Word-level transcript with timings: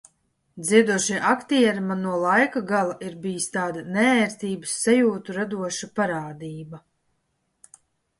Dziedošie 0.67 1.17
aktieri 1.31 1.83
man 1.89 1.99
no 2.05 2.13
laika 2.23 2.63
gala 2.71 2.95
ir 3.09 3.17
bijis 3.25 3.45
tāda 3.57 3.83
neērtības 3.97 4.73
sajūtu 4.85 5.37
radoša 5.37 5.91
parādība. 6.01 6.81